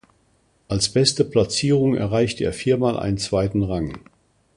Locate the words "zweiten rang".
3.19-3.99